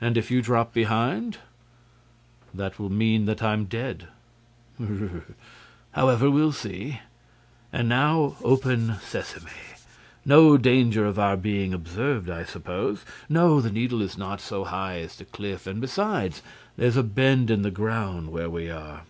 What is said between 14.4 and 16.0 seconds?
so high as the cliff, and,